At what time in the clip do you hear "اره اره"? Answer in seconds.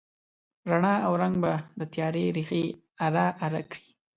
3.05-3.61